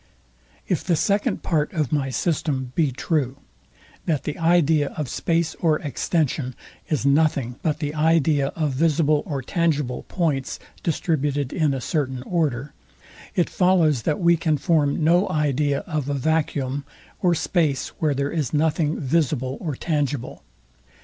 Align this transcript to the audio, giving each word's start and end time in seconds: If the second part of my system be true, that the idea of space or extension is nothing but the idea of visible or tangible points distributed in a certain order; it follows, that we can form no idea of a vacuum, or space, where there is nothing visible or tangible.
If 0.67 0.83
the 0.83 0.95
second 0.95 1.43
part 1.43 1.71
of 1.73 1.91
my 1.91 2.09
system 2.09 2.71
be 2.73 2.91
true, 2.91 3.37
that 4.07 4.23
the 4.23 4.35
idea 4.39 4.87
of 4.97 5.07
space 5.07 5.53
or 5.59 5.77
extension 5.79 6.55
is 6.89 7.05
nothing 7.05 7.57
but 7.61 7.77
the 7.77 7.93
idea 7.93 8.47
of 8.55 8.73
visible 8.73 9.21
or 9.27 9.43
tangible 9.43 10.01
points 10.09 10.57
distributed 10.81 11.53
in 11.53 11.71
a 11.75 11.81
certain 11.81 12.23
order; 12.23 12.73
it 13.35 13.47
follows, 13.47 14.01
that 14.01 14.19
we 14.19 14.35
can 14.37 14.57
form 14.57 15.03
no 15.03 15.29
idea 15.29 15.81
of 15.81 16.09
a 16.09 16.15
vacuum, 16.15 16.83
or 17.21 17.35
space, 17.35 17.89
where 17.99 18.15
there 18.15 18.31
is 18.31 18.53
nothing 18.55 18.99
visible 18.99 19.59
or 19.61 19.75
tangible. 19.75 20.41